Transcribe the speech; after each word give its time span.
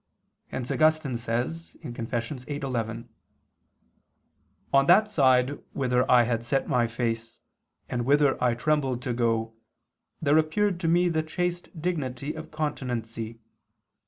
Hence 0.47 0.71
Augustine 0.71 1.15
says 1.15 1.77
(Confess. 1.83 2.43
viii, 2.45 2.59
11): 2.59 3.07
"On 4.73 4.87
that 4.87 5.07
side 5.07 5.59
whither 5.73 6.09
I 6.09 6.23
had 6.23 6.43
set 6.43 6.67
my 6.67 6.87
face, 6.87 7.37
and 7.87 8.03
whither 8.03 8.43
I 8.43 8.55
trembled 8.55 9.03
to 9.03 9.13
go, 9.13 9.53
there 10.19 10.39
appeared 10.39 10.79
to 10.79 10.87
me 10.87 11.07
the 11.07 11.21
chaste 11.21 11.79
dignity 11.79 12.33
of 12.33 12.49
continency 12.49 13.41